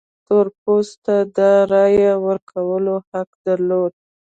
[0.27, 1.39] تور پوستو ته د
[1.71, 3.93] رایې ورکولو حق درلود.